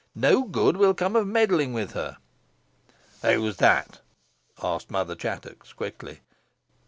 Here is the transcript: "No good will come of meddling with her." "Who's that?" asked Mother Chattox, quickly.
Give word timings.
"No 0.15 0.41
good 0.45 0.77
will 0.77 0.95
come 0.95 1.15
of 1.15 1.27
meddling 1.27 1.73
with 1.73 1.91
her." 1.91 2.17
"Who's 3.21 3.57
that?" 3.57 3.99
asked 4.63 4.89
Mother 4.89 5.13
Chattox, 5.13 5.73
quickly. 5.73 6.21